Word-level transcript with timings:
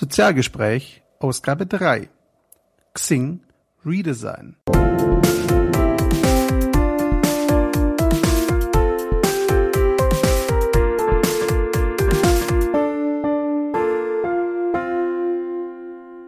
Sozialgespräch, 0.00 1.02
Ausgabe 1.18 1.66
3. 1.66 2.08
Xing 2.94 3.40
Redesign. 3.84 4.56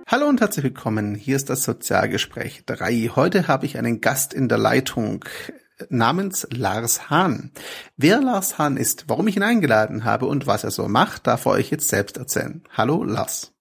Hallo 0.07 0.29
und 0.29 0.43
herzlich 0.43 0.64
willkommen. 0.64 1.14
Hier 1.14 1.36
ist 1.36 1.48
das 1.48 1.62
Sozialgespräch 1.62 2.66
3. 2.66 3.12
Heute 3.16 3.48
habe 3.48 3.64
ich 3.64 3.79
einen 3.79 4.02
Gast 4.02 4.34
in 4.34 4.50
der 4.50 4.59
Leitung 4.59 5.25
namens 5.89 6.46
Lars 6.50 7.09
Hahn. 7.09 7.52
Wer 7.96 8.20
Lars 8.20 8.59
Hahn 8.59 8.77
ist, 8.77 9.09
warum 9.09 9.29
ich 9.29 9.36
ihn 9.36 9.43
eingeladen 9.43 10.04
habe 10.04 10.27
und 10.27 10.46
was 10.46 10.62
er 10.62 10.70
so 10.70 10.89
macht, 10.89 11.27
darf 11.27 11.46
er 11.46 11.52
euch 11.52 11.70
jetzt 11.70 11.89
selbst 11.89 12.18
erzählen. 12.18 12.62
Hallo 12.77 13.02
Lars. 13.02 13.51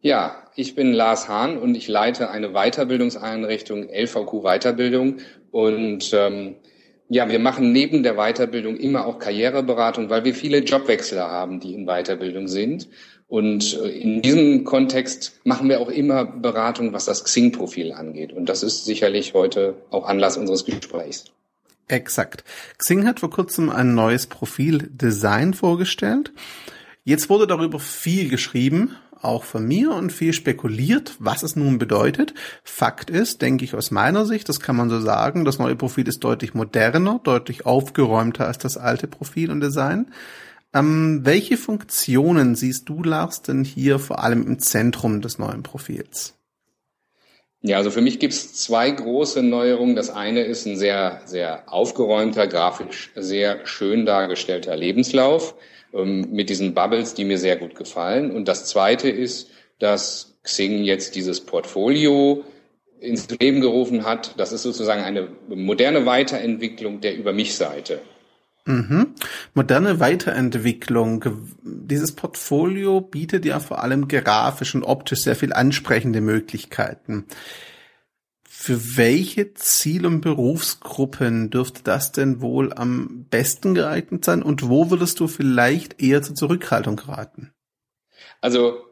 Ja, 0.00 0.44
ich 0.54 0.74
bin 0.74 0.92
Lars 0.92 1.28
Hahn 1.28 1.58
und 1.58 1.74
ich 1.74 1.88
leite 1.88 2.30
eine 2.30 2.50
Weiterbildungseinrichtung 2.50 3.88
LVQ 3.88 4.42
Weiterbildung 4.42 5.18
und 5.50 6.12
ähm, 6.12 6.56
ja, 7.08 7.28
wir 7.28 7.38
machen 7.38 7.72
neben 7.72 8.02
der 8.02 8.14
Weiterbildung 8.16 8.76
immer 8.76 9.06
auch 9.06 9.18
Karriereberatung, 9.18 10.10
weil 10.10 10.24
wir 10.24 10.34
viele 10.34 10.58
Jobwechsler 10.58 11.30
haben, 11.30 11.60
die 11.60 11.74
in 11.74 11.86
Weiterbildung 11.86 12.48
sind. 12.48 12.88
Und 13.28 13.74
äh, 13.80 13.88
in 13.88 14.22
diesem 14.22 14.64
Kontext 14.64 15.40
machen 15.44 15.68
wir 15.68 15.80
auch 15.80 15.88
immer 15.88 16.24
Beratung, 16.24 16.92
was 16.92 17.04
das 17.04 17.24
Xing-Profil 17.24 17.92
angeht. 17.92 18.32
Und 18.32 18.48
das 18.48 18.62
ist 18.62 18.84
sicherlich 18.84 19.34
heute 19.34 19.74
auch 19.90 20.06
Anlass 20.06 20.36
unseres 20.36 20.64
Gesprächs. 20.64 21.24
Exakt. 21.88 22.42
Xing 22.78 23.06
hat 23.06 23.20
vor 23.20 23.30
kurzem 23.30 23.70
ein 23.70 23.94
neues 23.94 24.26
Profil-Design 24.26 25.54
vorgestellt. 25.54 26.32
Jetzt 27.04 27.30
wurde 27.30 27.46
darüber 27.46 27.78
viel 27.78 28.28
geschrieben, 28.28 28.96
auch 29.26 29.44
von 29.44 29.66
mir 29.66 29.92
und 29.92 30.12
viel 30.12 30.32
spekuliert, 30.32 31.16
was 31.18 31.42
es 31.42 31.56
nun 31.56 31.78
bedeutet. 31.78 32.34
Fakt 32.64 33.10
ist, 33.10 33.42
denke 33.42 33.64
ich 33.64 33.74
aus 33.74 33.90
meiner 33.90 34.24
Sicht, 34.24 34.48
das 34.48 34.60
kann 34.60 34.76
man 34.76 34.88
so 34.88 35.00
sagen, 35.00 35.44
das 35.44 35.58
neue 35.58 35.76
Profil 35.76 36.08
ist 36.08 36.20
deutlich 36.20 36.54
moderner, 36.54 37.20
deutlich 37.22 37.66
aufgeräumter 37.66 38.46
als 38.46 38.58
das 38.58 38.76
alte 38.76 39.06
Profil 39.06 39.50
und 39.50 39.60
Design. 39.60 40.06
Ähm, 40.74 41.20
welche 41.24 41.56
Funktionen 41.56 42.54
siehst 42.54 42.88
du, 42.88 43.02
Lars, 43.02 43.42
denn 43.42 43.64
hier 43.64 43.98
vor 43.98 44.22
allem 44.22 44.46
im 44.46 44.58
Zentrum 44.58 45.20
des 45.20 45.38
neuen 45.38 45.62
Profils? 45.62 46.34
Ja, 47.62 47.78
also 47.78 47.90
für 47.90 48.00
mich 48.00 48.20
gibt 48.20 48.32
es 48.32 48.54
zwei 48.54 48.90
große 48.90 49.42
Neuerungen. 49.42 49.96
Das 49.96 50.10
eine 50.10 50.42
ist 50.42 50.66
ein 50.66 50.76
sehr, 50.76 51.22
sehr 51.24 51.72
aufgeräumter, 51.72 52.46
grafisch 52.46 53.10
sehr 53.16 53.66
schön 53.66 54.06
dargestellter 54.06 54.76
Lebenslauf 54.76 55.54
ähm, 55.92 56.28
mit 56.32 56.50
diesen 56.50 56.74
Bubbles, 56.74 57.14
die 57.14 57.24
mir 57.24 57.38
sehr 57.38 57.56
gut 57.56 57.74
gefallen. 57.74 58.30
Und 58.30 58.48
das 58.48 58.66
zweite 58.66 59.08
ist, 59.08 59.50
dass 59.78 60.38
Xing 60.42 60.84
jetzt 60.84 61.14
dieses 61.14 61.40
Portfolio 61.40 62.44
ins 63.00 63.28
Leben 63.28 63.60
gerufen 63.60 64.04
hat. 64.04 64.34
Das 64.38 64.52
ist 64.52 64.62
sozusagen 64.62 65.02
eine 65.02 65.28
moderne 65.48 66.06
Weiterentwicklung 66.06 67.00
der 67.00 67.16
Über 67.16 67.32
mich 67.32 67.56
Seite. 67.56 68.00
Mhm. 68.64 69.14
Moderne 69.54 70.00
Weiterentwicklung. 70.00 71.24
Dieses 71.62 72.12
Portfolio 72.12 73.00
bietet 73.00 73.44
ja 73.44 73.60
vor 73.60 73.82
allem 73.82 74.08
grafisch 74.08 74.74
und 74.74 74.82
optisch 74.82 75.20
sehr 75.20 75.36
viel 75.36 75.52
ansprechende 75.52 76.20
Möglichkeiten. 76.20 77.26
Für 78.58 78.96
welche 78.96 79.52
Ziel- 79.54 80.06
und 80.06 80.22
Berufsgruppen 80.22 81.50
dürfte 81.50 81.82
das 81.84 82.10
denn 82.10 82.40
wohl 82.40 82.72
am 82.72 83.26
besten 83.30 83.74
geeignet 83.74 84.24
sein 84.24 84.42
und 84.42 84.68
wo 84.68 84.90
würdest 84.90 85.20
du 85.20 85.28
vielleicht 85.28 86.02
eher 86.02 86.22
zur 86.22 86.34
Zurückhaltung 86.34 86.98
raten? 86.98 87.52
Also 88.40 88.85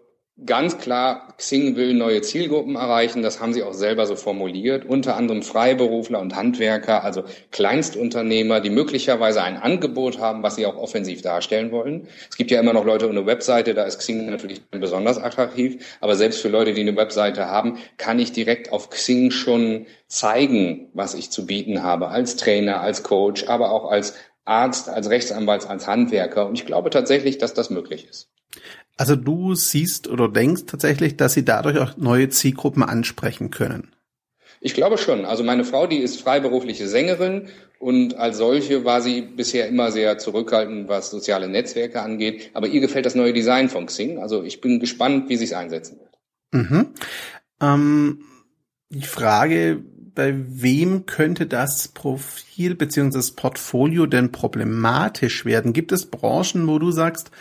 Ganz 0.45 0.79
klar, 0.79 1.33
Xing 1.37 1.77
will 1.77 1.95
neue 1.95 2.21
Zielgruppen 2.21 2.75
erreichen. 2.75 3.23
Das 3.23 3.41
haben 3.41 3.53
sie 3.53 3.63
auch 3.63 3.73
selber 3.73 4.05
so 4.05 4.17
formuliert. 4.17 4.85
Unter 4.85 5.15
anderem 5.15 5.45
Freiberufler 5.45 6.19
und 6.19 6.35
Handwerker, 6.35 7.05
also 7.05 7.23
Kleinstunternehmer, 7.53 8.61
die 8.61 8.71
möglicherweise 8.71 9.45
ein 9.45 9.57
Angebot 9.57 10.19
haben, 10.19 10.43
was 10.43 10.57
sie 10.57 10.67
auch 10.67 10.77
offensiv 10.77 11.23
darstellen 11.23 11.71
wollen. 11.71 12.09
Es 12.29 12.37
gibt 12.37 12.51
ja 12.51 12.59
immer 12.59 12.73
noch 12.73 12.85
Leute 12.85 13.09
ohne 13.09 13.27
Webseite, 13.27 13.75
da 13.75 13.85
ist 13.85 14.01
Xing 14.01 14.29
natürlich 14.29 14.61
besonders 14.73 15.19
attraktiv. 15.19 15.97
Aber 16.01 16.17
selbst 16.17 16.41
für 16.41 16.49
Leute, 16.49 16.75
die 16.75 16.81
eine 16.81 16.97
Webseite 16.97 17.47
haben, 17.47 17.79
kann 17.97 18.19
ich 18.19 18.33
direkt 18.33 18.73
auf 18.73 18.91
Xing 18.91 19.31
schon 19.31 19.87
zeigen, 20.09 20.89
was 20.95 21.15
ich 21.15 21.31
zu 21.31 21.47
bieten 21.47 21.85
habe. 21.85 22.09
Als 22.09 22.35
Trainer, 22.35 22.81
als 22.81 23.05
Coach, 23.05 23.45
aber 23.47 23.71
auch 23.71 23.89
als 23.89 24.15
Arzt, 24.45 24.89
als 24.89 25.11
Rechtsanwalt, 25.11 25.71
als 25.71 25.87
Handwerker. 25.87 26.49
Und 26.49 26.55
ich 26.59 26.67
glaube 26.67 26.91
tatsächlich, 26.91 27.39
dass 27.39 27.55
das 27.55 27.71
möglich 27.71 28.09
ist. 28.11 28.31
Also 28.97 29.17
du 29.17 29.55
siehst 29.55 30.09
oder 30.09 30.29
denkst 30.29 30.63
tatsächlich, 30.67 31.17
dass 31.17 31.35
sie 31.35 31.45
dadurch 31.45 31.79
auch 31.79 31.97
neue 31.97 32.29
Zielgruppen 32.29 32.83
ansprechen 32.83 33.51
können. 33.51 33.89
Ich 34.61 34.75
glaube 34.75 34.99
schon. 34.99 35.25
Also 35.25 35.43
meine 35.43 35.65
Frau, 35.65 35.87
die 35.87 35.99
ist 35.99 36.21
freiberufliche 36.21 36.89
Sängerin 36.89 37.49
und 37.79 38.17
als 38.17 38.39
solche 38.39 38.85
war 38.85 39.03
sie 39.03 39.21
bisher 39.21 39.69
immer 39.69 39.93
sehr 39.93 40.17
zurückhaltend, 40.17 40.89
was 40.89 41.11
soziale 41.11 41.49
Netzwerke 41.49 42.01
angeht. 42.01 42.51
Aber 42.55 42.69
ihr 42.69 42.81
gefällt 42.81 43.05
das 43.05 43.15
neue 43.15 43.33
Design 43.33 43.69
von 43.69 43.87
Xing. 43.87 44.19
Also 44.19 44.43
ich 44.43 44.61
bin 44.61 44.81
gespannt, 44.81 45.29
wie 45.29 45.37
sie 45.37 45.45
es 45.45 45.53
einsetzen 45.53 45.99
wird. 45.99 46.71
Mhm. 46.71 46.87
Ähm, 47.61 48.25
die 48.89 49.03
Frage, 49.03 49.83
bei 50.15 50.35
wem 50.35 51.07
könnte 51.07 51.47
das 51.47 51.89
Profil 51.89 52.75
beziehungsweise 52.75 53.19
das 53.19 53.37
Portfolio 53.37 54.07
denn 54.07 54.33
problematisch 54.33 55.45
werden? 55.45 55.73
Gibt 55.73 55.93
es 55.93 56.07
Branchen, 56.07 56.69
wo 56.69 56.79
du 56.79 56.91
sagst, 56.91 57.33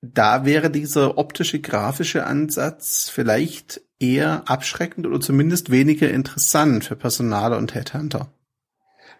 da 0.00 0.44
wäre 0.44 0.70
dieser 0.70 1.18
optische, 1.18 1.60
grafische 1.60 2.24
Ansatz 2.24 3.10
vielleicht 3.12 3.80
eher 3.98 4.42
abschreckend 4.46 5.06
oder 5.06 5.20
zumindest 5.20 5.70
weniger 5.70 6.08
interessant 6.10 6.84
für 6.84 6.96
Personale 6.96 7.56
und 7.56 7.74
Headhunter. 7.74 8.28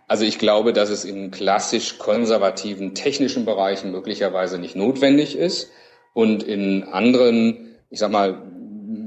Also 0.06 0.24
ich 0.24 0.38
glaube, 0.38 0.72
dass 0.72 0.88
es 0.88 1.04
in 1.04 1.30
klassisch 1.30 1.98
konservativen 1.98 2.94
technischen 2.94 3.44
Bereichen 3.44 3.90
möglicherweise 3.90 4.58
nicht 4.58 4.74
notwendig 4.74 5.36
ist 5.36 5.70
und 6.14 6.42
in 6.42 6.84
anderen, 6.84 7.76
ich 7.90 7.98
sag 7.98 8.10
mal, 8.10 8.42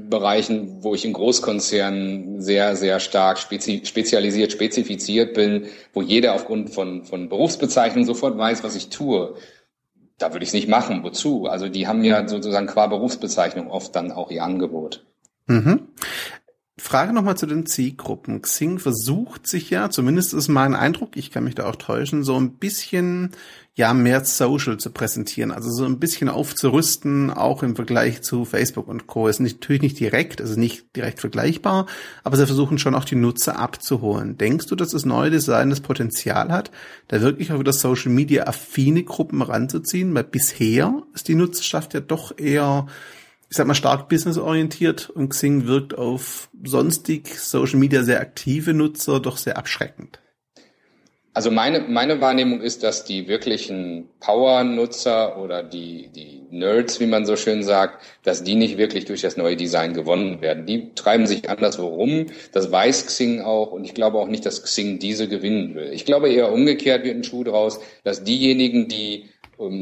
Bereichen, 0.08 0.84
wo 0.84 0.94
ich 0.94 1.06
in 1.06 1.14
Großkonzernen 1.14 2.40
sehr, 2.42 2.76
sehr 2.76 3.00
stark 3.00 3.38
spezi 3.38 3.82
spezialisiert, 3.84 4.52
spezifiziert 4.52 5.32
bin, 5.34 5.66
wo 5.94 6.02
jeder 6.02 6.34
aufgrund 6.34 6.70
von, 6.70 7.04
von 7.04 7.30
Berufsbezeichnung 7.30 8.04
sofort 8.04 8.36
weiß, 8.36 8.62
was 8.62 8.76
ich 8.76 8.90
tue, 8.90 9.34
da 10.22 10.32
würde 10.32 10.44
ich 10.44 10.50
es 10.50 10.54
nicht 10.54 10.68
machen. 10.68 11.02
Wozu? 11.02 11.46
Also 11.46 11.68
die 11.68 11.86
haben 11.86 12.04
ja 12.04 12.26
sozusagen 12.28 12.66
qua 12.66 12.86
Berufsbezeichnung 12.86 13.70
oft 13.70 13.94
dann 13.96 14.12
auch 14.12 14.30
ihr 14.30 14.44
Angebot. 14.44 15.04
Mhm. 15.46 15.88
Frage 16.78 17.12
nochmal 17.12 17.36
zu 17.36 17.44
den 17.46 17.66
Zielgruppen. 17.66 18.40
Xing 18.40 18.78
versucht 18.78 19.46
sich 19.46 19.68
ja, 19.68 19.90
zumindest 19.90 20.32
ist 20.32 20.48
mein 20.48 20.74
Eindruck, 20.74 21.16
ich 21.16 21.30
kann 21.30 21.44
mich 21.44 21.54
da 21.54 21.66
auch 21.66 21.76
täuschen, 21.76 22.24
so 22.24 22.34
ein 22.36 22.54
bisschen 22.54 23.32
ja 23.74 23.92
mehr 23.92 24.24
Social 24.24 24.78
zu 24.78 24.90
präsentieren, 24.90 25.50
also 25.50 25.70
so 25.70 25.84
ein 25.84 25.98
bisschen 25.98 26.30
aufzurüsten, 26.30 27.30
auch 27.30 27.62
im 27.62 27.76
Vergleich 27.76 28.22
zu 28.22 28.46
Facebook 28.46 28.88
und 28.88 29.06
Co. 29.06 29.28
Ist 29.28 29.40
nicht, 29.40 29.60
natürlich 29.60 29.82
nicht 29.82 30.00
direkt, 30.00 30.40
also 30.40 30.58
nicht 30.58 30.96
direkt 30.96 31.20
vergleichbar, 31.20 31.86
aber 32.24 32.38
sie 32.38 32.46
versuchen 32.46 32.78
schon 32.78 32.94
auch 32.94 33.04
die 33.04 33.16
Nutzer 33.16 33.58
abzuholen. 33.58 34.38
Denkst 34.38 34.66
du, 34.66 34.74
dass 34.74 34.90
das 34.90 35.04
neue 35.04 35.30
Design 35.30 35.70
das 35.70 35.80
Potenzial 35.80 36.50
hat, 36.50 36.70
da 37.08 37.20
wirklich 37.20 37.52
auch 37.52 37.58
wieder 37.58 37.72
Social 37.74 38.12
Media 38.12 38.46
affine 38.46 39.04
Gruppen 39.04 39.42
ranzuziehen? 39.42 40.14
Weil 40.14 40.24
bisher 40.24 41.02
ist 41.14 41.28
die 41.28 41.34
Nutzerschaft 41.34 41.92
ja 41.92 42.00
doch 42.00 42.38
eher 42.38 42.86
ich 43.52 43.56
sag 43.58 43.66
mal, 43.66 43.74
stark 43.74 44.08
businessorientiert 44.08 45.10
und 45.10 45.28
Xing 45.28 45.66
wirkt 45.66 45.92
auf 45.92 46.48
sonstig 46.64 47.38
Social 47.38 47.78
Media 47.78 48.02
sehr 48.02 48.18
aktive 48.18 48.72
Nutzer 48.72 49.20
doch 49.20 49.36
sehr 49.36 49.58
abschreckend. 49.58 50.20
Also 51.34 51.50
meine, 51.50 51.80
meine 51.80 52.22
Wahrnehmung 52.22 52.62
ist, 52.62 52.82
dass 52.82 53.04
die 53.04 53.28
wirklichen 53.28 54.08
Power-Nutzer 54.20 55.38
oder 55.38 55.62
die, 55.62 56.08
die 56.08 56.46
Nerds, 56.50 56.98
wie 56.98 57.06
man 57.06 57.26
so 57.26 57.36
schön 57.36 57.62
sagt, 57.62 58.02
dass 58.22 58.42
die 58.42 58.54
nicht 58.54 58.78
wirklich 58.78 59.04
durch 59.04 59.20
das 59.20 59.36
neue 59.36 59.56
Design 59.56 59.92
gewonnen 59.92 60.40
werden. 60.40 60.64
Die 60.64 60.94
treiben 60.94 61.26
sich 61.26 61.50
anderswo 61.50 61.88
rum. 61.88 62.28
Das 62.52 62.72
weiß 62.72 63.04
Xing 63.04 63.42
auch. 63.42 63.70
Und 63.70 63.84
ich 63.84 63.92
glaube 63.92 64.16
auch 64.16 64.28
nicht, 64.28 64.46
dass 64.46 64.62
Xing 64.62 64.98
diese 64.98 65.28
gewinnen 65.28 65.74
will. 65.74 65.92
Ich 65.92 66.06
glaube 66.06 66.30
eher 66.30 66.50
umgekehrt 66.50 67.04
wird 67.04 67.16
ein 67.16 67.24
Schuh 67.24 67.44
draus, 67.44 67.80
dass 68.02 68.24
diejenigen, 68.24 68.88
die 68.88 69.26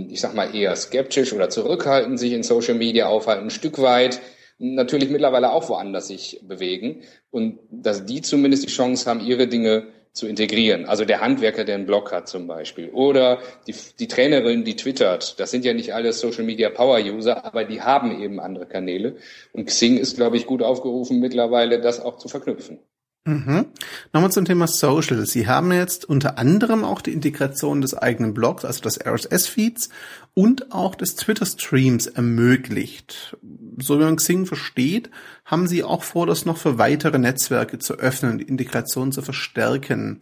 ich 0.09 0.21
sag 0.21 0.35
mal, 0.35 0.55
eher 0.55 0.75
skeptisch 0.77 1.33
oder 1.33 1.49
zurückhaltend 1.49 2.19
sich 2.19 2.33
in 2.33 2.43
Social 2.43 2.75
Media 2.75 3.07
aufhalten, 3.07 3.45
ein 3.45 3.51
Stück 3.51 3.81
weit 3.81 4.21
natürlich 4.59 5.09
mittlerweile 5.09 5.53
auch 5.53 5.69
woanders 5.69 6.09
sich 6.09 6.41
bewegen 6.43 7.03
und 7.31 7.59
dass 7.71 8.05
die 8.05 8.21
zumindest 8.21 8.65
die 8.65 8.73
Chance 8.73 9.09
haben, 9.09 9.21
ihre 9.21 9.49
Dinge 9.49 9.89
zu 10.13 10.27
integrieren. 10.27 10.87
Also 10.87 11.05
der 11.05 11.21
Handwerker, 11.21 11.65
der 11.65 11.77
einen 11.77 11.87
Blog 11.87 12.13
hat 12.13 12.29
zum 12.29 12.47
Beispiel 12.47 12.91
oder 12.91 13.39
die, 13.67 13.75
die 13.99 14.09
Trainerin, 14.09 14.65
die 14.65 14.77
twittert. 14.77 15.39
Das 15.39 15.51
sind 15.51 15.65
ja 15.65 15.73
nicht 15.73 15.95
alle 15.95 16.13
Social 16.13 16.45
Media 16.45 16.69
Power 16.69 16.99
User, 16.99 17.45
aber 17.45 17.65
die 17.65 17.81
haben 17.81 18.21
eben 18.21 18.41
andere 18.41 18.67
Kanäle. 18.67 19.17
Und 19.53 19.67
Xing 19.67 19.97
ist, 19.97 20.17
glaube 20.17 20.37
ich, 20.37 20.47
gut 20.47 20.63
aufgerufen 20.63 21.21
mittlerweile, 21.21 21.81
das 21.81 22.01
auch 22.01 22.19
zu 22.19 22.29
verknüpfen. 22.29 22.81
Mhm. 23.27 23.67
Nochmal 24.15 24.33
zum 24.33 24.47
Thema 24.47 24.67
Social. 24.67 25.27
Sie 25.27 25.47
haben 25.47 25.73
jetzt 25.73 26.07
unter 26.07 26.39
anderem 26.39 26.85
auch 26.85 27.03
die 27.03 27.13
Integration 27.13 27.83
des 27.83 27.95
eigenen 27.95 28.33
Blogs, 28.33 28.65
also 28.65 28.81
des 28.81 28.99
RSS-Feeds 29.05 29.91
und 30.33 30.73
auch 30.73 30.95
des 30.95 31.17
Twitter-Streams 31.17 32.07
ermöglicht. 32.07 33.37
so 33.79 33.99
wie 33.99 34.05
man 34.05 34.17
Xing 34.17 34.47
versteht, 34.47 35.11
haben 35.45 35.67
Sie 35.67 35.85
auch 35.85 36.03
vor, 36.03 36.27
das 36.27 36.47
noch 36.47 36.57
für 36.57 36.79
weitere 36.79 37.19
Netzwerke 37.19 37.79
zu 37.79 37.95
öffnen 37.95 38.39
die 38.39 38.49
Integration 38.49 39.13
zu 39.13 39.21
verstärken. 39.21 40.21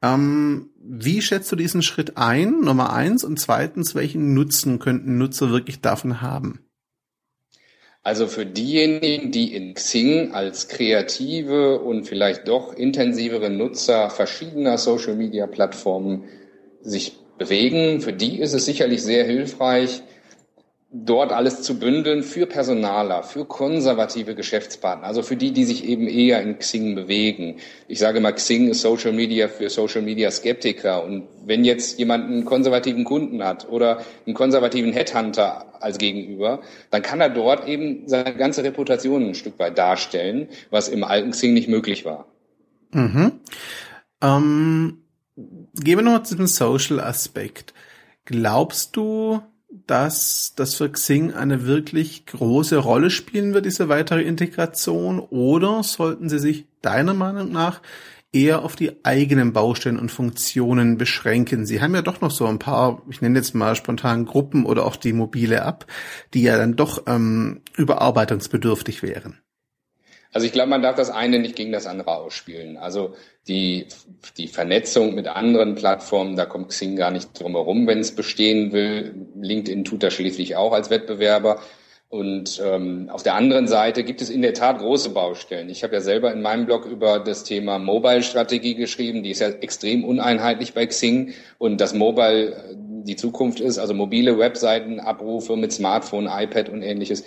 Ähm, 0.00 0.70
wie 0.78 1.22
schätzt 1.22 1.50
du 1.50 1.56
diesen 1.56 1.82
Schritt 1.82 2.16
ein? 2.16 2.60
Nummer 2.60 2.92
eins. 2.92 3.24
Und 3.24 3.40
zweitens, 3.40 3.94
welchen 3.96 4.34
Nutzen 4.34 4.78
könnten 4.78 5.18
Nutzer 5.18 5.50
wirklich 5.50 5.80
davon 5.80 6.20
haben? 6.20 6.65
Also 8.06 8.28
für 8.28 8.46
diejenigen, 8.46 9.32
die 9.32 9.52
in 9.52 9.74
Xing 9.74 10.30
als 10.30 10.68
kreative 10.68 11.80
und 11.80 12.04
vielleicht 12.04 12.46
doch 12.46 12.72
intensivere 12.72 13.50
Nutzer 13.50 14.10
verschiedener 14.10 14.78
Social-Media-Plattformen 14.78 16.22
sich 16.82 17.16
bewegen, 17.36 18.00
für 18.00 18.12
die 18.12 18.38
ist 18.38 18.52
es 18.52 18.64
sicherlich 18.64 19.02
sehr 19.02 19.24
hilfreich, 19.24 20.02
dort 20.90 21.32
alles 21.32 21.62
zu 21.62 21.78
bündeln 21.78 22.22
für 22.22 22.46
Personaler, 22.46 23.24
für 23.24 23.44
konservative 23.44 24.34
Geschäftspartner, 24.34 25.06
also 25.06 25.22
für 25.22 25.36
die, 25.36 25.52
die 25.52 25.64
sich 25.64 25.84
eben 25.84 26.06
eher 26.06 26.40
in 26.40 26.58
Xing 26.58 26.94
bewegen. 26.94 27.56
Ich 27.88 27.98
sage 27.98 28.20
mal, 28.20 28.32
Xing 28.32 28.68
ist 28.68 28.82
Social 28.82 29.12
Media 29.12 29.48
für 29.48 29.68
Social 29.68 30.02
Media 30.02 30.30
Skeptiker. 30.30 31.04
Und 31.04 31.26
wenn 31.44 31.64
jetzt 31.64 31.98
jemand 31.98 32.26
einen 32.26 32.44
konservativen 32.44 33.04
Kunden 33.04 33.42
hat 33.42 33.68
oder 33.68 34.00
einen 34.26 34.34
konservativen 34.34 34.92
Headhunter 34.92 35.82
als 35.82 35.98
Gegenüber, 35.98 36.62
dann 36.90 37.02
kann 37.02 37.20
er 37.20 37.30
dort 37.30 37.66
eben 37.66 38.06
seine 38.06 38.36
ganze 38.36 38.62
Reputation 38.62 39.26
ein 39.26 39.34
Stück 39.34 39.58
weit 39.58 39.76
darstellen, 39.76 40.48
was 40.70 40.88
im 40.88 41.02
alten 41.02 41.32
Xing 41.32 41.52
nicht 41.52 41.68
möglich 41.68 42.04
war. 42.04 42.26
Mhm. 42.92 43.32
Ähm, 44.22 45.02
gehen 45.34 45.98
wir 45.98 46.02
nochmal 46.02 46.24
zu 46.24 46.36
dem 46.36 46.46
Social-Aspekt. 46.46 47.74
Glaubst 48.24 48.96
du, 48.96 49.42
dass 49.68 50.54
das 50.56 50.74
für 50.74 50.90
Xing 50.90 51.34
eine 51.34 51.66
wirklich 51.66 52.26
große 52.26 52.76
Rolle 52.78 53.10
spielen 53.10 53.54
wird, 53.54 53.66
diese 53.66 53.88
weitere 53.88 54.22
Integration? 54.22 55.20
Oder 55.20 55.82
sollten 55.82 56.28
sie 56.28 56.38
sich 56.38 56.66
deiner 56.82 57.14
Meinung 57.14 57.52
nach 57.52 57.80
eher 58.32 58.62
auf 58.62 58.76
die 58.76 59.04
eigenen 59.04 59.52
Baustellen 59.52 59.98
und 59.98 60.10
Funktionen 60.10 60.98
beschränken? 60.98 61.66
Sie 61.66 61.80
haben 61.80 61.94
ja 61.94 62.02
doch 62.02 62.20
noch 62.20 62.30
so 62.30 62.46
ein 62.46 62.58
paar, 62.58 63.02
ich 63.10 63.20
nenne 63.20 63.38
jetzt 63.38 63.54
mal 63.54 63.74
spontan 63.74 64.24
Gruppen 64.24 64.66
oder 64.66 64.84
auch 64.86 64.96
die 64.96 65.12
mobile 65.12 65.56
App, 65.56 65.86
die 66.34 66.42
ja 66.42 66.56
dann 66.56 66.76
doch 66.76 67.02
ähm, 67.06 67.62
überarbeitungsbedürftig 67.76 69.02
wären. 69.02 69.40
Also 70.32 70.46
ich 70.46 70.52
glaube, 70.52 70.68
man 70.68 70.82
darf 70.82 70.96
das 70.96 71.08
eine 71.08 71.38
nicht 71.38 71.56
gegen 71.56 71.72
das 71.72 71.86
andere 71.86 72.14
ausspielen. 72.14 72.76
Also 72.76 73.14
die, 73.48 73.86
die 74.36 74.48
Vernetzung 74.48 75.14
mit 75.14 75.28
anderen 75.28 75.76
Plattformen, 75.76 76.36
da 76.36 76.44
kommt 76.44 76.68
Xing 76.68 76.94
gar 76.94 77.10
nicht 77.10 77.40
drum 77.40 77.52
herum, 77.52 77.86
wenn 77.86 78.00
es 78.00 78.14
bestehen 78.14 78.70
will. 78.70 79.25
LinkedIn 79.40 79.84
tut 79.84 80.02
das 80.02 80.14
schließlich 80.14 80.56
auch 80.56 80.72
als 80.72 80.90
Wettbewerber. 80.90 81.60
Und 82.08 82.62
ähm, 82.64 83.10
auf 83.10 83.24
der 83.24 83.34
anderen 83.34 83.66
Seite 83.66 84.04
gibt 84.04 84.22
es 84.22 84.30
in 84.30 84.40
der 84.40 84.54
Tat 84.54 84.78
große 84.78 85.10
Baustellen. 85.10 85.68
Ich 85.68 85.82
habe 85.82 85.94
ja 85.94 86.00
selber 86.00 86.32
in 86.32 86.40
meinem 86.40 86.66
Blog 86.66 86.86
über 86.86 87.18
das 87.18 87.42
Thema 87.42 87.78
Mobile-Strategie 87.80 88.76
geschrieben. 88.76 89.24
Die 89.24 89.30
ist 89.30 89.40
ja 89.40 89.48
extrem 89.48 90.04
uneinheitlich 90.04 90.72
bei 90.72 90.86
Xing 90.86 91.34
und 91.58 91.80
dass 91.80 91.94
Mobile 91.94 92.52
äh, 92.52 92.76
die 92.76 93.16
Zukunft 93.16 93.60
ist, 93.60 93.78
also 93.78 93.94
mobile 93.94 94.38
Webseitenabrufe 94.38 95.56
mit 95.56 95.72
Smartphone, 95.72 96.28
iPad 96.30 96.68
und 96.68 96.82
ähnliches, 96.82 97.24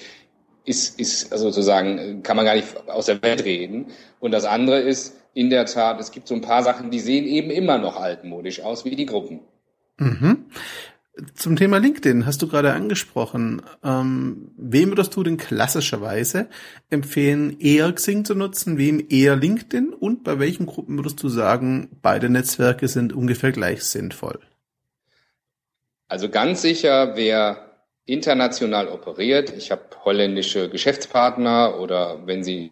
ist, 0.66 1.00
ist 1.00 1.32
also 1.32 1.46
sozusagen, 1.46 2.22
kann 2.24 2.36
man 2.36 2.46
gar 2.46 2.56
nicht 2.56 2.68
aus 2.88 3.08
der 3.08 3.22
Welt 3.22 3.44
reden. 3.46 3.88
Und 4.20 4.32
das 4.32 4.46
andere 4.46 4.80
ist, 4.80 5.16
in 5.34 5.50
der 5.50 5.66
Tat, 5.66 6.00
es 6.00 6.12
gibt 6.12 6.28
so 6.28 6.36
ein 6.36 6.42
paar 6.42 6.64
Sachen, 6.64 6.92
die 6.92 7.00
sehen 7.00 7.26
eben 7.26 7.50
immer 7.50 7.78
noch 7.78 8.00
altmodisch 8.00 8.62
aus, 8.62 8.86
wie 8.86 8.96
die 8.96 9.06
Gruppen. 9.06 9.40
Mhm. 9.98 10.46
Zum 11.34 11.56
Thema 11.56 11.78
LinkedIn 11.78 12.26
hast 12.26 12.42
du 12.42 12.48
gerade 12.48 12.74
angesprochen. 12.74 13.62
Ähm, 13.84 14.52
wem 14.58 14.90
würdest 14.90 15.16
du 15.16 15.24
denn 15.24 15.38
klassischerweise 15.38 16.50
empfehlen, 16.90 17.60
eher 17.60 17.92
Xing 17.92 18.26
zu 18.26 18.36
nutzen, 18.36 18.78
wem 18.78 19.06
eher 19.10 19.36
LinkedIn 19.36 19.94
und 19.94 20.24
bei 20.24 20.40
welchen 20.40 20.66
Gruppen 20.66 20.98
würdest 20.98 21.22
du 21.24 21.30
sagen, 21.30 21.90
beide 22.02 22.30
Netzwerke 22.30 22.88
sind 22.88 23.14
ungefähr 23.14 23.52
gleich 23.52 23.84
sinnvoll? 23.84 24.40
Also 26.08 26.30
ganz 26.30 26.62
sicher, 26.62 27.16
wer 27.16 27.70
international 28.06 28.88
operiert. 28.88 29.54
Ich 29.56 29.72
habe 29.72 29.84
holländische 30.04 30.70
Geschäftspartner 30.70 31.80
oder 31.80 32.26
wenn 32.26 32.44
Sie 32.44 32.72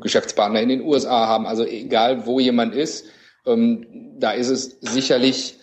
Geschäftspartner 0.00 0.60
in 0.60 0.68
den 0.68 0.82
USA 0.82 1.26
haben, 1.26 1.46
also 1.46 1.64
egal 1.64 2.26
wo 2.26 2.38
jemand 2.40 2.74
ist, 2.74 3.06
ähm, 3.46 4.14
da 4.18 4.32
ist 4.32 4.50
es 4.50 4.78
sicherlich 4.80 5.58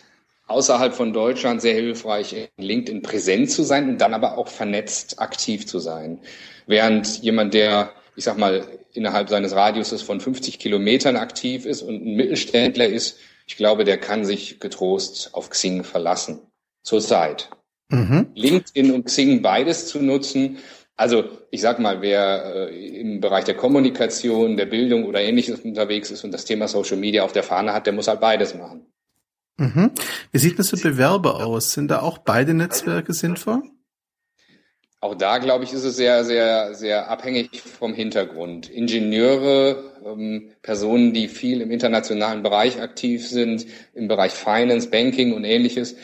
außerhalb 0.52 0.94
von 0.94 1.14
Deutschland 1.14 1.62
sehr 1.62 1.74
hilfreich, 1.74 2.34
in 2.34 2.64
LinkedIn 2.64 3.02
präsent 3.02 3.52
zu 3.52 3.64
sein 3.64 3.90
und 3.90 4.02
dann 4.02 4.14
aber 4.14 4.38
auch 4.38 4.48
vernetzt 4.48 5.20
aktiv 5.20 5.66
zu 5.66 5.80
sein. 5.80 6.20
Während 6.68 7.22
jemand, 7.22 7.54
der, 7.54 7.92
ich 8.16 8.24
sag 8.24 8.38
mal, 8.38 8.64
innerhalb 8.94 9.30
seines 9.30 9.56
Radiuses 9.56 10.02
von 10.02 10.20
50 10.20 10.60
Kilometern 10.60 11.16
aktiv 11.16 11.66
ist 11.66 11.82
und 11.82 12.06
ein 12.06 12.16
Mittelständler 12.16 12.88
ist, 12.88 13.18
ich 13.48 13.58
glaube, 13.58 13.84
der 13.84 13.98
kann 13.98 14.26
sich 14.26 14.60
getrost 14.60 15.32
auf 15.34 15.50
Xing 15.50 15.84
verlassen. 15.84 16.40
Zurzeit. 16.84 17.50
Mhm. 17.90 18.28
LinkedIn 18.36 18.92
und 18.92 19.06
Xing 19.06 19.42
beides 19.42 19.88
zu 19.88 20.00
nutzen. 20.00 20.60
Also 20.96 21.26
ich 21.50 21.62
sag 21.62 21.80
mal, 21.80 22.02
wer 22.02 22.70
äh, 22.70 23.00
im 23.00 23.20
Bereich 23.20 23.44
der 23.44 23.56
Kommunikation, 23.56 24.56
der 24.56 24.68
Bildung 24.68 25.06
oder 25.06 25.22
ähnliches 25.22 25.60
unterwegs 25.62 26.12
ist 26.12 26.24
und 26.24 26.32
das 26.32 26.46
Thema 26.46 26.68
Social 26.68 26.98
Media 26.98 27.24
auf 27.24 27.34
der 27.34 27.44
Fahne 27.44 27.74
hat, 27.74 27.86
der 27.86 27.94
muss 27.94 28.08
halt 28.08 28.22
beides 28.22 28.56
machen. 28.56 28.86
Mhm. 29.62 29.92
Wie 30.32 30.40
sieht 30.40 30.58
das 30.58 30.72
für 30.72 30.78
Bewerber 30.78 31.46
aus? 31.46 31.74
Sind 31.74 31.90
da 31.92 32.02
auch 32.02 32.18
beide 32.18 32.56
Netzwerke 32.56 33.14
sinnvoll? 33.14 33.62
Auch 35.02 35.14
da, 35.14 35.38
glaube 35.38 35.64
ich, 35.64 35.74
ist 35.74 35.84
es 35.84 35.96
sehr, 35.96 36.24
sehr, 36.26 36.74
sehr 36.74 37.10
abhängig 37.12 37.62
vom 37.62 37.94
Hintergrund. 37.94 38.70
Ingenieure, 38.70 39.94
ähm, 40.04 40.52
Personen, 40.64 41.14
die 41.14 41.28
viel 41.28 41.62
im 41.62 41.70
internationalen 41.70 42.42
Bereich 42.42 42.82
aktiv 42.82 43.28
sind, 43.28 43.68
im 43.94 44.08
Bereich 44.08 44.32
Finance, 44.32 44.90
Banking 44.90 45.34
und 45.34 45.44
ähnliches, 45.44 45.96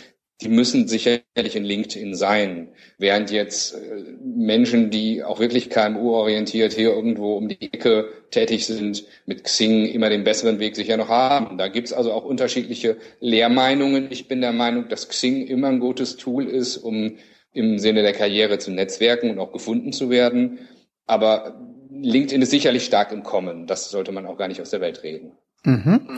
die 0.41 0.49
müssen 0.49 0.87
sicherlich 0.87 1.55
in 1.55 1.63
LinkedIn 1.63 2.15
sein, 2.15 2.69
während 2.97 3.31
jetzt 3.31 3.73
äh, 3.73 4.03
Menschen, 4.21 4.91
die 4.91 5.23
auch 5.23 5.39
wirklich 5.39 5.69
KMU-orientiert 5.69 6.73
hier 6.73 6.91
irgendwo 6.91 7.37
um 7.37 7.47
die 7.47 7.61
Ecke 7.73 8.09
tätig 8.29 8.67
sind, 8.67 9.03
mit 9.25 9.43
Xing 9.43 9.85
immer 9.85 10.09
den 10.09 10.23
besseren 10.23 10.59
Weg 10.59 10.75
sicher 10.75 10.97
noch 10.97 11.09
haben. 11.09 11.57
Da 11.57 11.69
gibt's 11.69 11.93
also 11.93 12.11
auch 12.11 12.23
unterschiedliche 12.23 12.97
Lehrmeinungen. 13.19 14.07
Ich 14.11 14.27
bin 14.27 14.41
der 14.41 14.53
Meinung, 14.53 14.89
dass 14.89 15.09
Xing 15.09 15.47
immer 15.47 15.69
ein 15.69 15.79
gutes 15.79 16.17
Tool 16.17 16.45
ist, 16.45 16.77
um 16.77 17.17
im 17.51 17.79
Sinne 17.79 18.03
der 18.03 18.13
Karriere 18.13 18.59
zu 18.59 18.69
netzwerken 18.69 19.31
und 19.31 19.39
auch 19.39 19.51
gefunden 19.51 19.91
zu 19.91 20.11
werden. 20.11 20.59
Aber 21.07 21.59
LinkedIn 21.89 22.43
ist 22.43 22.51
sicherlich 22.51 22.85
stark 22.85 23.11
im 23.11 23.23
Kommen. 23.23 23.65
Das 23.65 23.89
sollte 23.89 24.11
man 24.11 24.27
auch 24.27 24.37
gar 24.37 24.47
nicht 24.47 24.61
aus 24.61 24.69
der 24.69 24.81
Welt 24.81 25.01
reden. 25.01 25.31
Mhm. 25.63 26.17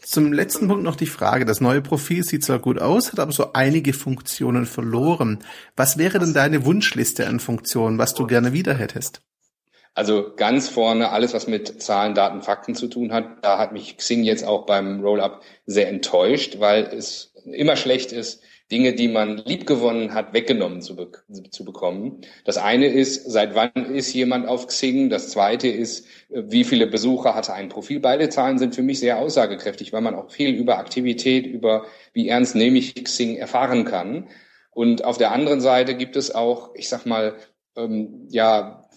Zum 0.00 0.32
letzten 0.32 0.68
Punkt 0.68 0.82
noch 0.82 0.96
die 0.96 1.06
Frage. 1.06 1.44
Das 1.44 1.60
neue 1.60 1.82
Profil 1.82 2.24
sieht 2.24 2.44
zwar 2.44 2.58
gut 2.58 2.80
aus, 2.80 3.12
hat 3.12 3.20
aber 3.20 3.32
so 3.32 3.52
einige 3.52 3.92
Funktionen 3.92 4.66
verloren. 4.66 5.40
Was 5.76 5.98
wäre 5.98 6.18
denn 6.18 6.34
deine 6.34 6.64
Wunschliste 6.64 7.26
an 7.26 7.40
Funktionen, 7.40 7.98
was 7.98 8.14
du 8.14 8.26
gerne 8.26 8.52
wieder 8.52 8.74
hättest? 8.74 9.22
Also 9.94 10.32
ganz 10.36 10.68
vorne 10.68 11.10
alles, 11.10 11.34
was 11.34 11.46
mit 11.46 11.82
Zahlen, 11.82 12.14
Daten, 12.14 12.42
Fakten 12.42 12.74
zu 12.74 12.86
tun 12.86 13.12
hat. 13.12 13.44
Da 13.44 13.58
hat 13.58 13.72
mich 13.72 13.96
Xing 13.96 14.22
jetzt 14.22 14.44
auch 14.44 14.64
beim 14.64 15.00
Rollup 15.00 15.42
sehr 15.66 15.88
enttäuscht, 15.88 16.60
weil 16.60 16.84
es 16.84 17.34
immer 17.44 17.76
schlecht 17.76 18.12
ist, 18.12 18.40
Dinge, 18.70 18.94
die 18.94 19.08
man 19.08 19.38
liebgewonnen 19.38 20.14
hat, 20.14 20.32
weggenommen 20.32 20.80
zu, 20.80 20.96
be 20.96 21.10
zu 21.50 21.64
bekommen. 21.64 22.20
Das 22.44 22.56
eine 22.56 22.86
ist, 22.86 23.30
seit 23.30 23.54
wann 23.54 23.94
ist 23.94 24.12
jemand 24.14 24.46
auf 24.46 24.66
Xing? 24.68 25.10
Das 25.10 25.30
zweite 25.30 25.68
ist, 25.68 26.06
wie 26.28 26.64
viele 26.64 26.86
Besucher 26.86 27.34
hatte 27.34 27.52
ein 27.52 27.68
Profil? 27.68 28.00
Beide 28.00 28.28
Zahlen 28.28 28.58
sind 28.58 28.74
für 28.74 28.82
mich 28.82 29.00
sehr 29.00 29.18
aussagekräftig, 29.18 29.92
weil 29.92 30.02
man 30.02 30.14
auch 30.14 30.30
viel 30.30 30.54
über 30.54 30.78
Aktivität, 30.78 31.46
über 31.46 31.84
wie 32.12 32.28
ernst 32.28 32.54
nehme 32.54 32.78
ich 32.78 32.94
Xing 33.04 33.36
erfahren 33.36 33.84
kann. 33.84 34.28
Und 34.70 35.04
auf 35.04 35.18
der 35.18 35.32
anderen 35.32 35.60
Seite 35.60 35.96
gibt 35.96 36.16
es 36.16 36.34
auch, 36.34 36.74
ich 36.74 36.88
sag 36.88 37.06
mal, 37.06 37.34
ähm, 37.76 38.28
ja, 38.30 38.88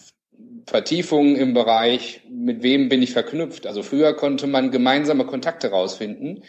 Vertiefungen 0.65 1.35
im 1.35 1.53
Bereich, 1.53 2.21
mit 2.29 2.63
wem 2.63 2.89
bin 2.89 3.01
ich 3.01 3.11
verknüpft. 3.11 3.67
Also 3.67 3.83
früher 3.83 4.13
konnte 4.13 4.47
man 4.47 4.71
gemeinsame 4.71 5.25
Kontakte 5.25 5.69
rausfinden. 5.71 6.43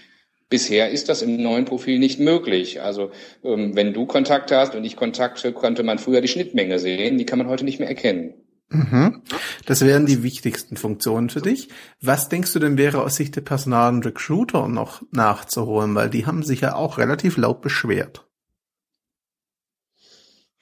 Bisher 0.48 0.90
ist 0.90 1.08
das 1.08 1.22
im 1.22 1.42
neuen 1.42 1.64
Profil 1.64 1.98
nicht 1.98 2.20
möglich. 2.20 2.82
Also 2.82 3.10
ähm, 3.42 3.74
wenn 3.74 3.92
du 3.92 4.06
Kontakte 4.06 4.56
hast 4.56 4.74
und 4.74 4.84
ich 4.84 4.96
Kontakte, 4.96 5.52
konnte 5.52 5.82
man 5.82 5.98
früher 5.98 6.20
die 6.20 6.28
Schnittmenge 6.28 6.78
sehen. 6.78 7.18
Die 7.18 7.26
kann 7.26 7.38
man 7.38 7.48
heute 7.48 7.64
nicht 7.64 7.80
mehr 7.80 7.88
erkennen. 7.88 8.34
Mhm. 8.68 9.22
Das 9.66 9.84
wären 9.84 10.06
die 10.06 10.22
wichtigsten 10.22 10.76
Funktionen 10.76 11.30
für 11.30 11.40
dich. 11.40 11.68
Was 12.00 12.28
denkst 12.28 12.52
du 12.52 12.58
denn 12.58 12.78
wäre 12.78 13.02
aus 13.02 13.16
Sicht 13.16 13.36
der 13.36 13.42
Personal- 13.42 13.92
und 13.92 14.04
Recruiter 14.04 14.68
noch 14.68 15.02
nachzuholen? 15.12 15.94
Weil 15.94 16.10
die 16.10 16.26
haben 16.26 16.42
sich 16.42 16.60
ja 16.60 16.74
auch 16.74 16.98
relativ 16.98 17.36
laut 17.36 17.60
beschwert. 17.60 18.26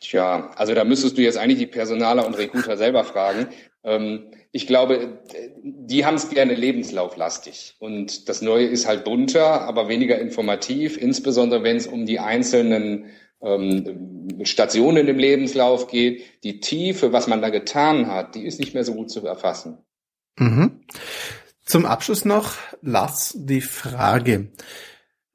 Tja, 0.01 0.51
also 0.57 0.75
da 0.75 0.85
müsstest 0.85 1.17
du 1.17 1.23
jetzt 1.23 1.39
eigentlich 1.39 1.61
die 1.61 1.67
Personaler 1.67 2.27
und 2.27 2.37
Recruiter 2.37 2.77
selber 2.77 3.05
fragen. 3.05 3.47
Ähm, 3.85 4.31
ich 4.53 4.67
glaube, 4.67 5.23
die 5.63 6.05
haben 6.05 6.17
es 6.17 6.29
gerne 6.29 6.55
lebenslauflastig. 6.55 7.77
Und 7.79 8.29
das 8.29 8.43
Neue 8.43 8.67
ist 8.67 8.87
halt 8.87 9.05
bunter, 9.05 9.63
aber 9.63 9.89
weniger 9.89 10.19
informativ, 10.19 10.97
insbesondere 10.97 11.63
wenn 11.63 11.77
es 11.77 11.87
um 11.87 12.07
die 12.07 12.19
einzelnen 12.19 13.07
ähm, 13.41 14.29
Stationen 14.45 15.09
im 15.09 15.19
Lebenslauf 15.19 15.89
geht, 15.89 16.23
die 16.45 16.61
Tiefe, 16.61 17.13
was 17.13 17.27
man 17.27 17.43
da 17.43 17.49
getan 17.49 18.07
hat, 18.07 18.35
die 18.35 18.47
ist 18.47 18.61
nicht 18.61 18.75
mehr 18.75 18.85
so 18.85 18.95
gut 18.95 19.11
zu 19.11 19.27
erfassen. 19.27 19.79
Mhm. 20.39 20.83
Zum 21.65 21.87
Abschluss 21.87 22.25
noch, 22.25 22.55
Lars, 22.83 23.35
die 23.37 23.61
Frage. 23.61 24.53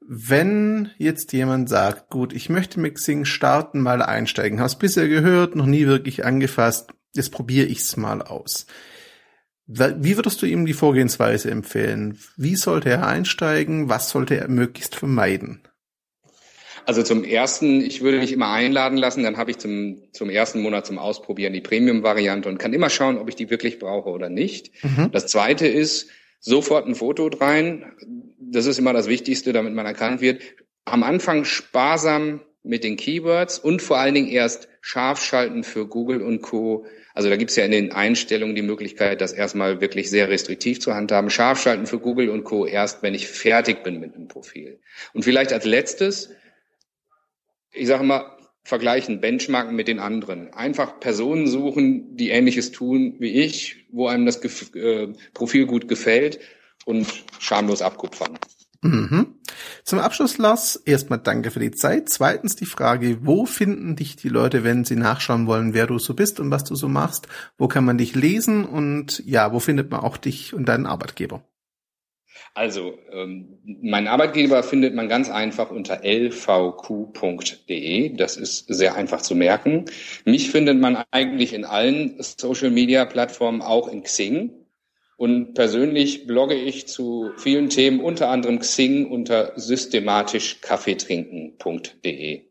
Wenn 0.00 0.90
jetzt 0.96 1.32
jemand 1.32 1.68
sagt, 1.68 2.08
gut, 2.08 2.32
ich 2.32 2.48
möchte 2.48 2.80
mit 2.80 2.94
Xing 2.94 3.24
starten, 3.24 3.80
mal 3.80 4.00
einsteigen, 4.00 4.60
hast 4.60 4.78
bisher 4.78 5.08
gehört, 5.08 5.54
noch 5.54 5.66
nie 5.66 5.86
wirklich 5.86 6.24
angefasst, 6.24 6.92
jetzt 7.18 7.30
probiere 7.30 7.66
ich's 7.66 7.96
mal 7.96 8.22
aus. 8.22 8.66
Wie 9.66 10.16
würdest 10.16 10.40
du 10.40 10.46
ihm 10.46 10.64
die 10.64 10.72
Vorgehensweise 10.72 11.50
empfehlen? 11.50 12.18
Wie 12.38 12.56
sollte 12.56 12.88
er 12.88 13.06
einsteigen? 13.06 13.90
Was 13.90 14.08
sollte 14.08 14.38
er 14.38 14.48
möglichst 14.48 14.96
vermeiden? 14.96 15.60
Also 16.86 17.02
zum 17.02 17.22
ersten, 17.22 17.82
ich 17.82 18.00
würde 18.00 18.16
mich 18.16 18.32
immer 18.32 18.50
einladen 18.50 18.96
lassen, 18.96 19.22
dann 19.22 19.36
habe 19.36 19.50
ich 19.50 19.58
zum, 19.58 20.00
zum 20.12 20.30
ersten 20.30 20.62
Monat 20.62 20.86
zum 20.86 20.96
Ausprobieren 20.96 21.52
die 21.52 21.60
Premium-Variante 21.60 22.48
und 22.48 22.56
kann 22.56 22.72
immer 22.72 22.88
schauen, 22.88 23.18
ob 23.18 23.28
ich 23.28 23.36
die 23.36 23.50
wirklich 23.50 23.78
brauche 23.78 24.08
oder 24.08 24.30
nicht. 24.30 24.72
Mhm. 24.82 25.10
Das 25.12 25.26
zweite 25.26 25.66
ist, 25.66 26.08
sofort 26.40 26.86
ein 26.86 26.94
Foto 26.94 27.26
rein. 27.26 27.92
Das 28.40 28.64
ist 28.64 28.78
immer 28.78 28.94
das 28.94 29.06
Wichtigste, 29.06 29.52
damit 29.52 29.74
man 29.74 29.84
erkannt 29.84 30.22
wird. 30.22 30.40
Am 30.86 31.02
Anfang 31.02 31.44
sparsam 31.44 32.40
mit 32.68 32.84
den 32.84 32.96
Keywords 32.96 33.58
und 33.58 33.80
vor 33.80 33.98
allen 33.98 34.14
Dingen 34.14 34.28
erst 34.28 34.68
scharf 34.82 35.24
schalten 35.24 35.64
für 35.64 35.86
Google 35.86 36.20
und 36.20 36.42
Co. 36.42 36.86
Also 37.14 37.30
da 37.30 37.36
gibt 37.36 37.50
es 37.50 37.56
ja 37.56 37.64
in 37.64 37.70
den 37.70 37.92
Einstellungen 37.92 38.54
die 38.54 38.62
Möglichkeit, 38.62 39.20
das 39.22 39.32
erstmal 39.32 39.80
wirklich 39.80 40.10
sehr 40.10 40.28
restriktiv 40.28 40.78
zu 40.78 40.94
handhaben. 40.94 41.30
Scharf 41.30 41.60
schalten 41.60 41.86
für 41.86 41.98
Google 41.98 42.28
und 42.28 42.44
Co. 42.44 42.66
erst, 42.66 43.02
wenn 43.02 43.14
ich 43.14 43.26
fertig 43.26 43.82
bin 43.82 43.98
mit 43.98 44.14
einem 44.14 44.28
Profil. 44.28 44.80
Und 45.14 45.24
vielleicht 45.24 45.52
als 45.52 45.64
letztes, 45.64 46.30
ich 47.72 47.86
sage 47.86 48.04
mal, 48.04 48.36
vergleichen, 48.64 49.22
benchmarken 49.22 49.74
mit 49.74 49.88
den 49.88 49.98
anderen. 49.98 50.52
Einfach 50.52 51.00
Personen 51.00 51.46
suchen, 51.46 52.16
die 52.16 52.28
Ähnliches 52.28 52.70
tun 52.70 53.14
wie 53.18 53.32
ich, 53.32 53.86
wo 53.90 54.08
einem 54.08 54.26
das 54.26 54.44
äh, 54.74 55.08
Profil 55.32 55.64
gut 55.64 55.88
gefällt 55.88 56.38
und 56.84 57.06
schamlos 57.38 57.80
abkupfern. 57.80 58.38
Mhm. 58.82 59.40
Zum 59.82 59.98
Abschluss, 59.98 60.38
Lars, 60.38 60.76
erstmal 60.76 61.18
danke 61.18 61.50
für 61.50 61.58
die 61.58 61.72
Zeit. 61.72 62.08
Zweitens 62.08 62.54
die 62.54 62.66
Frage, 62.66 63.18
wo 63.26 63.44
finden 63.44 63.96
dich 63.96 64.14
die 64.14 64.28
Leute, 64.28 64.62
wenn 64.62 64.84
sie 64.84 64.94
nachschauen 64.94 65.48
wollen, 65.48 65.74
wer 65.74 65.88
du 65.88 65.98
so 65.98 66.14
bist 66.14 66.38
und 66.38 66.52
was 66.52 66.62
du 66.62 66.76
so 66.76 66.88
machst? 66.88 67.26
Wo 67.56 67.66
kann 67.66 67.84
man 67.84 67.98
dich 67.98 68.14
lesen 68.14 68.64
und 68.64 69.22
ja, 69.26 69.52
wo 69.52 69.58
findet 69.58 69.90
man 69.90 70.00
auch 70.00 70.16
dich 70.16 70.54
und 70.54 70.68
deinen 70.68 70.86
Arbeitgeber? 70.86 71.42
Also, 72.54 72.98
ähm, 73.12 73.58
mein 73.82 74.06
Arbeitgeber 74.06 74.62
findet 74.62 74.94
man 74.94 75.08
ganz 75.08 75.28
einfach 75.30 75.70
unter 75.70 76.04
lvq.de. 76.04 77.36
Das 78.16 78.36
ist 78.36 78.66
sehr 78.68 78.94
einfach 78.94 79.22
zu 79.22 79.34
merken. 79.34 79.86
Mich 80.24 80.50
findet 80.50 80.78
man 80.80 81.02
eigentlich 81.10 81.52
in 81.52 81.64
allen 81.64 82.20
Social-Media-Plattformen, 82.20 83.62
auch 83.62 83.88
in 83.88 84.02
Xing. 84.02 84.50
Und 85.18 85.52
persönlich 85.54 86.26
blogge 86.28 86.54
ich 86.54 86.86
zu 86.86 87.32
vielen 87.36 87.68
Themen, 87.70 87.98
unter 88.00 88.30
anderem 88.30 88.60
Xing 88.60 89.10
unter 89.10 89.50
systematischkaffeetrinken.de. 89.56 92.42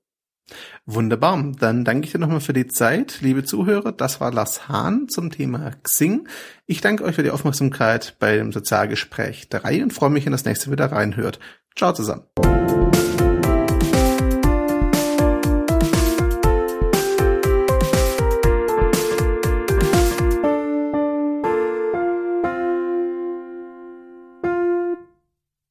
Wunderbar. 0.85 1.51
Dann 1.59 1.85
danke 1.85 2.05
ich 2.05 2.11
dir 2.11 2.19
nochmal 2.19 2.41
für 2.41 2.51
die 2.51 2.67
Zeit, 2.67 3.19
liebe 3.21 3.45
Zuhörer. 3.45 3.93
Das 3.93 4.19
war 4.19 4.33
Lars 4.33 4.67
Hahn 4.67 5.07
zum 5.07 5.31
Thema 5.31 5.71
Xing. 5.83 6.27
Ich 6.65 6.81
danke 6.81 7.05
euch 7.05 7.15
für 7.15 7.23
die 7.23 7.31
Aufmerksamkeit 7.31 8.17
bei 8.19 8.35
dem 8.35 8.51
Sozialgespräch 8.51 9.47
3 9.47 9.83
und 9.83 9.93
freue 9.93 10.09
mich, 10.09 10.25
wenn 10.25 10.33
das 10.33 10.43
nächste 10.43 10.69
wieder 10.69 10.91
reinhört. 10.91 11.39
Ciao 11.73 11.93
zusammen. 11.93 12.23